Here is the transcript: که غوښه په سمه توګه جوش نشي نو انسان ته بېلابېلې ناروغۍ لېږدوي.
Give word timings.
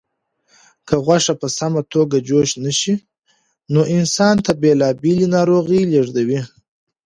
که 0.87 0.95
غوښه 1.05 1.33
په 1.41 1.47
سمه 1.57 1.81
توګه 1.93 2.17
جوش 2.27 2.49
نشي 2.63 2.95
نو 3.73 3.81
انسان 3.97 4.35
ته 4.45 4.51
بېلابېلې 4.61 5.27
ناروغۍ 5.35 5.81
لېږدوي. 5.91 6.41